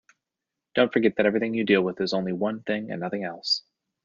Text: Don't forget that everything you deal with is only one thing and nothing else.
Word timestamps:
Don't 0.73 0.91
forget 0.91 1.15
that 1.17 1.27
everything 1.27 1.53
you 1.53 1.63
deal 1.63 1.83
with 1.83 2.01
is 2.01 2.11
only 2.15 2.33
one 2.33 2.63
thing 2.63 2.89
and 2.89 2.99
nothing 2.99 3.23
else. 3.23 3.61